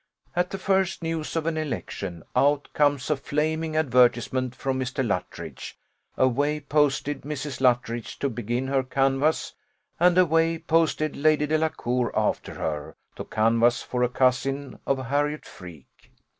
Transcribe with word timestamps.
At 0.35 0.49
the 0.49 0.57
first 0.57 1.03
news 1.03 1.35
of 1.35 1.45
an 1.45 1.57
election, 1.57 2.23
out 2.35 2.69
comes 2.73 3.11
a 3.11 3.15
flaming 3.15 3.75
advertisement 3.77 4.55
from 4.55 4.79
Mr. 4.79 5.05
Luttridge; 5.05 5.77
away 6.17 6.59
posted 6.59 7.21
Mrs. 7.21 7.61
Luttridge 7.61 8.17
to 8.17 8.27
begin 8.27 8.65
her 8.65 8.81
canvass, 8.81 9.53
and 9.99 10.17
away 10.17 10.57
posted 10.57 11.15
Lady 11.15 11.45
Delacour 11.45 12.11
after 12.17 12.55
her, 12.55 12.95
to 13.15 13.23
canvass 13.25 13.83
for 13.83 14.01
a 14.01 14.09
cousin 14.09 14.79
of 14.87 15.05
Harriot 15.05 15.45
Freke. 15.45 16.09